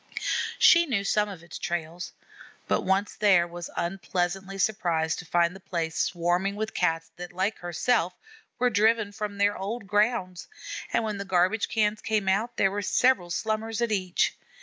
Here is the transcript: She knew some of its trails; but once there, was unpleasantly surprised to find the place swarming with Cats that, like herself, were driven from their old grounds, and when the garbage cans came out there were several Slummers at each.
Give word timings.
She 0.57 0.87
knew 0.87 1.03
some 1.03 1.29
of 1.29 1.43
its 1.43 1.59
trails; 1.59 2.11
but 2.67 2.81
once 2.81 3.13
there, 3.15 3.47
was 3.47 3.69
unpleasantly 3.77 4.57
surprised 4.57 5.19
to 5.19 5.25
find 5.25 5.55
the 5.55 5.59
place 5.59 5.95
swarming 5.95 6.55
with 6.55 6.73
Cats 6.73 7.11
that, 7.17 7.31
like 7.31 7.59
herself, 7.59 8.15
were 8.57 8.71
driven 8.71 9.11
from 9.11 9.37
their 9.37 9.55
old 9.55 9.85
grounds, 9.85 10.47
and 10.91 11.03
when 11.03 11.17
the 11.19 11.23
garbage 11.23 11.69
cans 11.69 12.01
came 12.01 12.27
out 12.27 12.57
there 12.57 12.71
were 12.71 12.81
several 12.81 13.29
Slummers 13.29 13.79
at 13.79 13.91
each. 13.91 14.35